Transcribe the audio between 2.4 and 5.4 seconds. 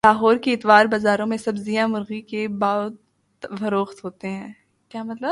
بھاو فروخت ہونے لگیں